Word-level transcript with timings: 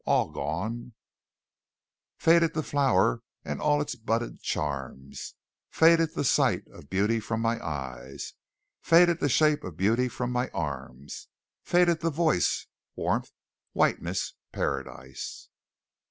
All 0.05 0.31
gone 0.31 0.93
"Faded 2.17 2.55
the 2.55 2.63
flower 2.63 3.21
and 3.45 3.61
all 3.61 3.83
its 3.83 3.93
budded 3.93 4.41
charms, 4.41 5.35
Faded 5.69 6.15
the 6.15 6.23
sight 6.23 6.65
of 6.69 6.89
beauty 6.89 7.19
from 7.19 7.39
my 7.39 7.63
eyes, 7.63 8.33
Faded 8.81 9.19
the 9.19 9.29
shape 9.29 9.63
of 9.63 9.77
beauty 9.77 10.09
from 10.09 10.31
my 10.31 10.49
arms, 10.55 11.27
Faded 11.63 11.99
the 11.99 12.09
voice, 12.09 12.65
warmth, 12.95 13.29
whiteness, 13.73 14.33
paradise." 14.51 15.49